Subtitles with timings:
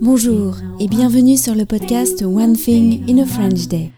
[0.00, 3.90] Bonjour et bienvenue sur le podcast One Thing in a French Day.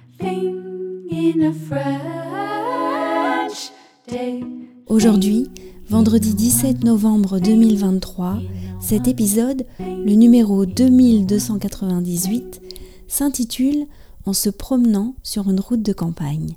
[4.86, 5.48] Aujourd'hui,
[5.86, 8.38] vendredi 17 novembre 2023,
[8.80, 12.62] cet épisode, le numéro 2298,
[13.08, 13.86] s'intitule
[14.24, 16.56] En se promenant sur une route de campagne.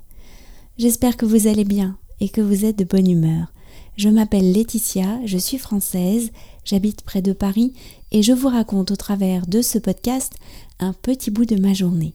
[0.78, 3.53] J'espère que vous allez bien et que vous êtes de bonne humeur.
[3.96, 6.32] Je m'appelle Laetitia, je suis française,
[6.64, 7.72] j'habite près de Paris
[8.10, 10.34] et je vous raconte au travers de ce podcast
[10.80, 12.14] un petit bout de ma journée.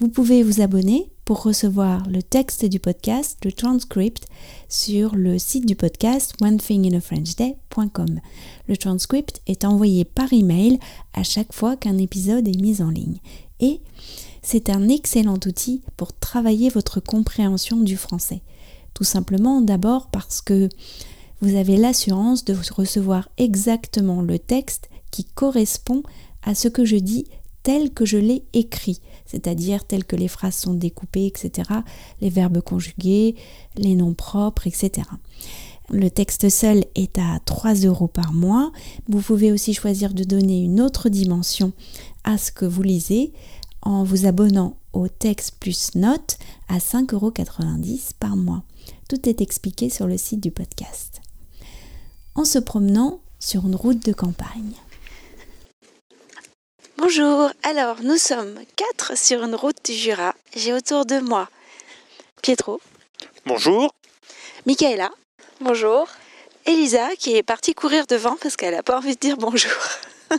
[0.00, 4.26] Vous pouvez vous abonner pour recevoir le texte du podcast, le transcript,
[4.68, 8.20] sur le site du podcast onethinginafrenchday.com.
[8.68, 10.78] Le transcript est envoyé par email
[11.14, 13.18] à chaque fois qu'un épisode est mis en ligne.
[13.60, 13.80] Et
[14.42, 18.42] c'est un excellent outil pour travailler votre compréhension du français.
[19.02, 20.68] Tout simplement d'abord parce que
[21.40, 26.04] vous avez l'assurance de recevoir exactement le texte qui correspond
[26.44, 27.24] à ce que je dis
[27.64, 31.68] tel que je l'ai écrit, c'est-à-dire tel que les phrases sont découpées, etc.,
[32.20, 33.34] les verbes conjugués,
[33.74, 35.08] les noms propres, etc.
[35.90, 38.70] Le texte seul est à 3 euros par mois.
[39.08, 41.72] Vous pouvez aussi choisir de donner une autre dimension
[42.22, 43.32] à ce que vous lisez
[43.82, 47.32] en vous abonnant au texte plus note à 5,90 euros
[48.20, 48.62] par mois.
[49.12, 51.20] Tout est expliqué sur le site du podcast.
[52.34, 54.72] En se promenant sur une route de campagne.
[56.96, 60.34] Bonjour, alors nous sommes quatre sur une route du Jura.
[60.56, 61.50] J'ai autour de moi
[62.40, 62.80] Pietro.
[63.44, 63.94] Bonjour.
[64.64, 65.10] Michaela.
[65.60, 66.08] Bonjour.
[66.64, 69.76] Elisa qui est partie courir devant parce qu'elle n'a pas envie de dire bonjour.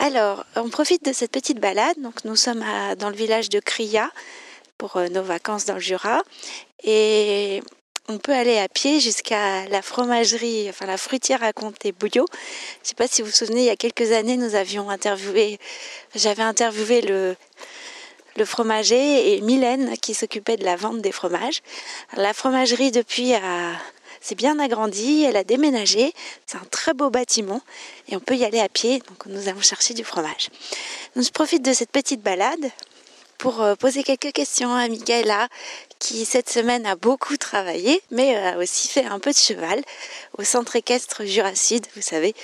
[0.00, 1.96] alors, on profite de cette petite balade.
[2.02, 2.62] Donc nous sommes
[2.98, 4.10] dans le village de Cria
[4.78, 6.22] pour euh, nos vacances dans le Jura.
[6.82, 7.62] Et
[8.08, 12.26] on peut aller à pied jusqu'à la fromagerie, enfin la fruitière à Comté Bouillot.
[12.30, 14.90] Je ne sais pas si vous vous souvenez, il y a quelques années, nous avions
[14.90, 15.58] interviewé,
[16.14, 17.36] j'avais interviewé le,
[18.36, 21.62] le fromager et Mylène qui s'occupait de la vente des fromages.
[22.16, 23.72] La fromagerie depuis a
[24.26, 26.12] s'est bien agrandie, elle a déménagé,
[26.46, 27.60] c'est un très beau bâtiment
[28.08, 30.48] et on peut y aller à pied, donc nous allons chercher du fromage.
[31.14, 32.70] Nous profite de cette petite balade
[33.38, 35.48] pour euh, poser quelques questions à Michaela
[35.98, 39.82] qui cette semaine a beaucoup travaillé mais euh, a aussi fait un peu de cheval
[40.38, 42.34] au centre équestre Jura-Sud, vous savez,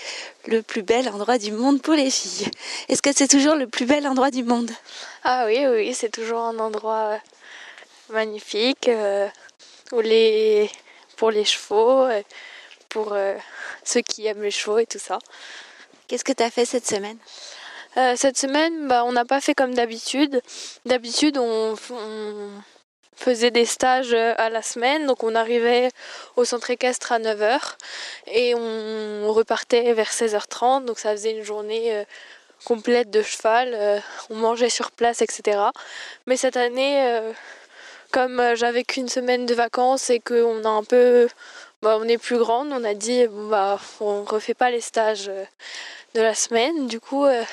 [0.46, 2.48] le plus bel endroit du monde pour les filles.
[2.88, 4.70] Est-ce que c'est toujours le plus bel endroit du monde?
[5.24, 7.18] Ah oui, oui, c'est toujours un endroit euh,
[8.10, 8.90] magnifique
[9.92, 10.70] où les...
[11.16, 12.08] pour les chevaux,
[12.88, 13.16] pour
[13.84, 15.18] ceux qui aiment les chevaux et tout ça.
[16.08, 17.16] Qu'est-ce que tu as fait cette semaine?
[17.98, 20.40] Euh, cette semaine, bah, on n'a pas fait comme d'habitude.
[20.86, 21.76] D'habitude, on,
[23.14, 25.06] faisait des stages euh, à la semaine.
[25.06, 25.90] Donc, on arrivait
[26.36, 27.60] au centre équestre à 9h
[28.26, 30.86] et on repartait vers 16h30.
[30.86, 32.04] Donc, ça faisait une journée euh,
[32.64, 34.02] complète de cheval.
[34.30, 35.58] on mangeait sur place, etc.
[36.26, 37.20] Mais cette année,
[38.12, 41.28] comme j'avais qu'une semaine de vacances et qu'on a un peu.
[41.82, 45.28] Bah, on est plus grande, on a dit bah, on refait pas les stages
[46.14, 46.86] de la semaine.
[46.86, 47.44] Du coup, euh,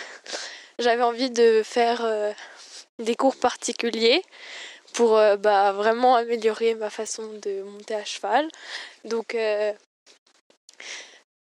[0.79, 2.31] j'avais envie de faire euh,
[2.99, 4.23] des cours particuliers
[4.93, 8.47] pour euh, bah, vraiment améliorer ma façon de monter à cheval.
[9.05, 9.35] Donc,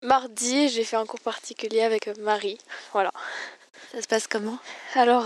[0.02, 2.58] mardi, j'ai fait un cours particulier avec Marie.
[2.94, 3.12] Voilà.
[3.92, 4.60] Ça se passe comment?
[4.96, 5.26] Alors,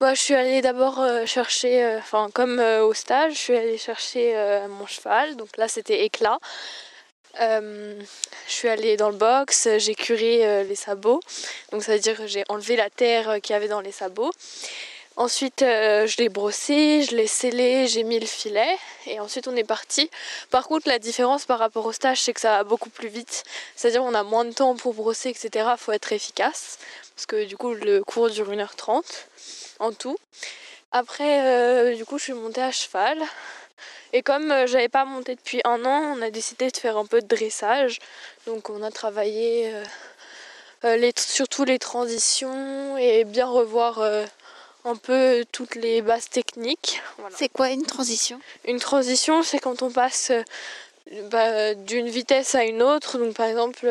[0.00, 4.34] bah, je suis allée d'abord chercher, enfin, comme au stage, je suis allée chercher
[4.68, 5.36] mon cheval.
[5.36, 6.38] Donc là, c'était éclat.
[7.40, 8.00] Euh,
[8.46, 11.20] je suis allée dans le box, j'ai curé euh, les sabots.
[11.70, 13.92] Donc ça veut dire que j'ai enlevé la terre euh, qu'il y avait dans les
[13.92, 14.32] sabots.
[15.16, 19.62] Ensuite, je l'ai brossé, je l'ai scellé, j'ai mis le filet et ensuite on est
[19.62, 20.10] parti.
[20.50, 23.44] Par contre, la différence par rapport au stage, c'est que ça va beaucoup plus vite.
[23.76, 25.68] C'est-à-dire on a moins de temps pour brosser, etc.
[25.72, 26.78] Il faut être efficace
[27.14, 29.02] parce que du coup le cours dure 1h30
[29.80, 30.16] en tout.
[30.92, 33.18] Après, du coup, je suis montée à cheval.
[34.12, 37.06] Et comme euh, j'avais pas monté depuis un an, on a décidé de faire un
[37.06, 37.98] peu de dressage.
[38.46, 39.84] Donc on a travaillé euh,
[40.84, 44.02] euh, les, surtout les transitions et bien revoir
[44.84, 47.00] un peu toutes les bases techniques.
[47.30, 48.40] C'est quoi une transition?
[48.66, 50.32] Une transition, c'est quand on passe
[51.30, 53.86] bah, d'une vitesse à une autre, donc par exemple,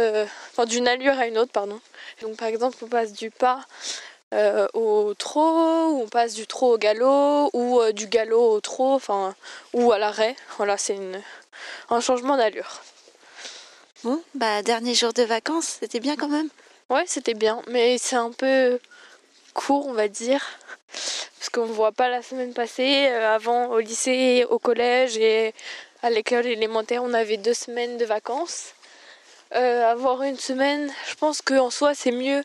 [0.51, 1.79] enfin d'une allure à une autre, pardon.
[2.21, 3.65] Donc par exemple, on passe du pas
[4.33, 8.61] euh, au trot, ou on passe du trot au galop, ou euh, du galop au
[8.61, 9.35] trot, enfin,
[9.73, 10.37] ou à l'arrêt.
[10.57, 10.97] Voilà, c'est
[11.89, 12.81] un changement d'allure.
[14.05, 16.47] Bon, bah dernier jour de vacances, c'était bien quand même.
[16.89, 18.79] Ouais, c'était bien, mais c'est un peu
[19.53, 20.41] court, on va dire,
[21.37, 23.09] parce qu'on ne voit pas la semaine passée.
[23.09, 25.53] Euh, avant, au lycée, au collège et
[26.03, 28.73] à l'école élémentaire, on avait deux semaines de vacances.
[29.51, 32.43] avoir une semaine, je pense qu'en soi c'est mieux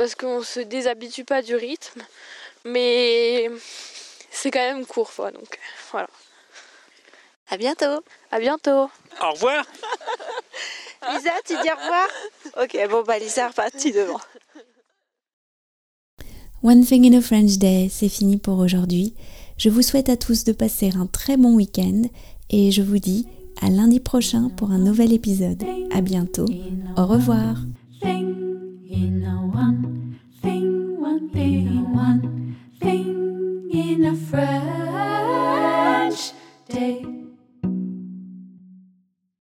[0.00, 2.00] parce qu'on se déshabitue pas du rythme,
[2.64, 3.50] mais
[4.30, 5.58] c'est quand même court, quoi, donc
[5.92, 6.08] voilà.
[7.50, 8.02] À bientôt.
[8.30, 8.88] À bientôt.
[9.20, 9.62] Au revoir.
[11.12, 12.08] Lisa, tu dis au revoir?
[12.62, 14.20] Ok, bon bah Lisa reparti devant.
[16.62, 19.12] One Thing in a French Day, c'est fini pour aujourd'hui.
[19.58, 22.04] Je vous souhaite à tous de passer un très bon week-end
[22.48, 23.28] et je vous dis
[23.60, 25.62] à lundi prochain pour un nouvel épisode.
[25.92, 26.46] À bientôt.
[26.96, 27.56] Au revoir.